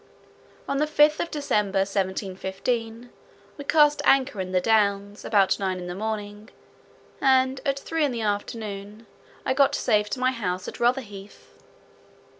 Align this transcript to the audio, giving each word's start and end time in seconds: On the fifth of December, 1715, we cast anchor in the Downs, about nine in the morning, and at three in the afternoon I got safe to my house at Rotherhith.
On 0.67 0.77
the 0.77 0.87
fifth 0.87 1.19
of 1.19 1.29
December, 1.29 1.81
1715, 1.81 3.11
we 3.55 3.63
cast 3.63 4.01
anchor 4.03 4.41
in 4.41 4.51
the 4.51 4.59
Downs, 4.59 5.23
about 5.23 5.59
nine 5.59 5.77
in 5.77 5.85
the 5.85 5.93
morning, 5.93 6.49
and 7.21 7.61
at 7.67 7.77
three 7.77 8.03
in 8.03 8.11
the 8.11 8.21
afternoon 8.23 9.05
I 9.45 9.53
got 9.53 9.75
safe 9.75 10.09
to 10.09 10.19
my 10.19 10.31
house 10.31 10.67
at 10.67 10.79
Rotherhith. 10.79 11.51